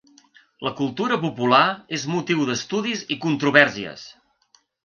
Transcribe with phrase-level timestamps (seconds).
[0.67, 1.59] La cultura popular
[1.99, 4.09] és motiu d’estudis i controvèrsies.